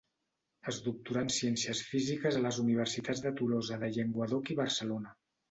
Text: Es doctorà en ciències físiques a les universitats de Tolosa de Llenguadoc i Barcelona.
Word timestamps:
Es 0.71 0.77
doctorà 0.85 1.21
en 1.25 1.29
ciències 1.35 1.81
físiques 1.89 2.39
a 2.39 2.41
les 2.47 2.59
universitats 2.65 3.23
de 3.27 3.35
Tolosa 3.43 3.79
de 3.85 3.93
Llenguadoc 3.99 4.53
i 4.57 4.59
Barcelona. 4.65 5.15